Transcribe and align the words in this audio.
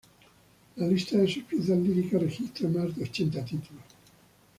La 0.77 0.87
lista 0.87 1.15
de 1.15 1.27
sus 1.31 1.43
piezas 1.43 1.77
líricas 1.77 2.19
registra 2.19 2.67
más 2.67 2.95
de 2.95 3.03
ochenta 3.03 3.45
títulos. 3.45 3.83